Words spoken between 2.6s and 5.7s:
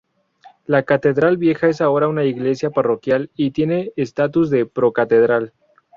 parroquial, y tiene estatus de pro-Catedral.